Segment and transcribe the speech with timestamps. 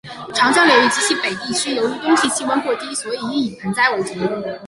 [0.33, 4.15] 长江流域及其以北地区由于冬季气温过低所以应以盆栽为主。